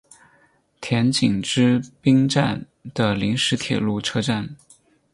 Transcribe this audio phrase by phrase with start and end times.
[0.79, 4.55] 田井之滨站的临时铁路车站。